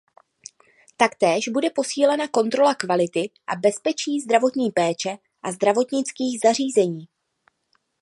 Taktéž 0.97 1.47
bude 1.49 1.69
posílena 1.69 2.27
kontrola 2.27 2.75
kvality 2.75 3.29
a 3.47 3.55
bezpečí 3.55 4.19
zdravotní 4.19 4.71
péče 4.71 5.17
a 5.43 5.51
zdravotnických 5.51 6.39
zařízení. 6.45 7.07